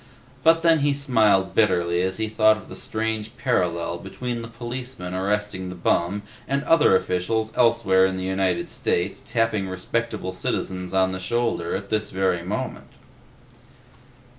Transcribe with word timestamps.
But 0.41 0.63
then 0.63 0.79
he 0.79 0.95
smiled 0.95 1.53
bitterly 1.53 2.01
as 2.01 2.17
he 2.17 2.27
thought 2.27 2.57
of 2.57 2.69
the 2.69 2.75
strange 2.75 3.37
parallel 3.37 3.99
between 3.99 4.41
the 4.41 4.47
policemen 4.47 5.13
arresting 5.13 5.69
the 5.69 5.75
bum 5.75 6.23
and 6.47 6.63
other 6.63 6.95
officials, 6.95 7.51
elsewhere 7.55 8.07
in 8.07 8.17
the 8.17 8.23
United 8.23 8.71
States, 8.71 9.21
tapping 9.23 9.69
respectable 9.69 10.33
citizens 10.33 10.91
on 10.95 11.11
the 11.11 11.19
shoulder 11.19 11.75
at 11.75 11.91
this 11.91 12.09
very 12.09 12.41
moment. 12.41 12.89